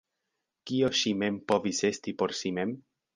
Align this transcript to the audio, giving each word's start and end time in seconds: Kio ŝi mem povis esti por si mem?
Kio 0.69 0.87
ŝi 0.99 1.13
mem 1.23 1.37
povis 1.53 1.83
esti 1.91 2.15
por 2.23 2.35
si 2.41 2.53
mem? 2.59 2.73